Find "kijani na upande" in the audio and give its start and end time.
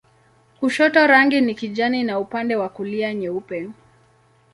1.55-2.55